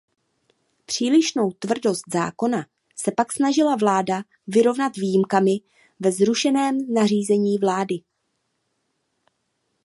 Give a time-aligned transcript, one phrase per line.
[0.85, 2.65] Přílišnou tvrdost zákona
[2.95, 5.55] se pak snažila vláda vyrovnat výjimkami
[5.99, 7.95] ve zrušeném nařízení vlády.